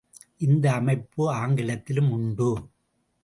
இந்த 0.37 0.65
அமைப்பு 0.73 1.23
ஆங்கிலத்திலும் 1.33 2.09
உண்டு. 2.11 2.49